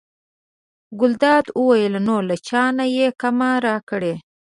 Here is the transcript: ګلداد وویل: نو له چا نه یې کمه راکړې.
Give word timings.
ګلداد 0.99 1.45
وویل: 1.59 1.93
نو 2.07 2.15
له 2.27 2.35
چا 2.47 2.63
نه 2.77 2.85
یې 2.95 3.07
کمه 3.21 3.49
راکړې. 3.65 4.13